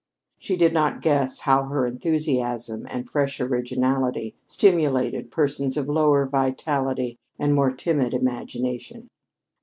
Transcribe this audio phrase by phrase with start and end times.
[0.39, 7.19] She did not guess how her enthusiasm and fresh originality stimulated persons of lower vitality
[7.37, 9.09] and more timid imagination.